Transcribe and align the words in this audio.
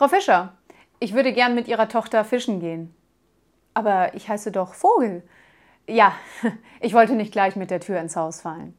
Frau 0.00 0.08
Fischer, 0.08 0.54
ich 0.98 1.12
würde 1.12 1.30
gern 1.30 1.54
mit 1.54 1.68
Ihrer 1.68 1.86
Tochter 1.86 2.24
fischen 2.24 2.58
gehen. 2.58 2.94
Aber 3.74 4.14
ich 4.14 4.30
heiße 4.30 4.50
doch 4.50 4.72
Vogel. 4.72 5.22
Ja, 5.86 6.14
ich 6.80 6.94
wollte 6.94 7.12
nicht 7.12 7.32
gleich 7.32 7.54
mit 7.54 7.70
der 7.70 7.80
Tür 7.80 8.00
ins 8.00 8.16
Haus 8.16 8.40
fallen. 8.40 8.74